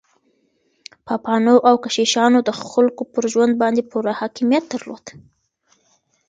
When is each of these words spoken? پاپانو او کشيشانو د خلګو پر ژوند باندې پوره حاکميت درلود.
پاپانو 1.05 1.55
او 1.69 1.75
کشيشانو 1.85 2.39
د 2.43 2.49
خلګو 2.69 3.03
پر 3.13 3.23
ژوند 3.31 3.53
باندې 3.61 3.81
پوره 3.91 4.11
حاکميت 4.19 4.63
درلود. 4.71 5.05